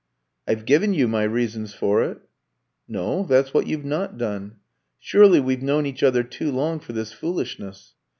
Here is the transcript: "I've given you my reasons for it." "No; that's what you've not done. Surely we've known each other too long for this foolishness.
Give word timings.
"I've 0.47 0.65
given 0.65 0.95
you 0.95 1.07
my 1.07 1.21
reasons 1.21 1.75
for 1.75 2.01
it." 2.01 2.21
"No; 2.87 3.23
that's 3.29 3.53
what 3.53 3.67
you've 3.67 3.85
not 3.85 4.17
done. 4.17 4.55
Surely 4.99 5.39
we've 5.39 5.61
known 5.61 5.85
each 5.85 6.01
other 6.01 6.23
too 6.23 6.51
long 6.51 6.79
for 6.79 6.93
this 6.93 7.13
foolishness. 7.13 7.93